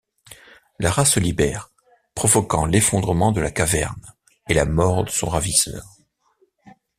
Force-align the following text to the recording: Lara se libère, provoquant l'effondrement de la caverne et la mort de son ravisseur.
Lara 0.79 1.05
se 1.05 1.19
libère, 1.19 1.69
provoquant 2.15 2.65
l'effondrement 2.65 3.31
de 3.31 3.39
la 3.39 3.51
caverne 3.51 4.03
et 4.49 4.55
la 4.55 4.65
mort 4.65 5.03
de 5.05 5.11
son 5.11 5.29
ravisseur. 5.29 5.85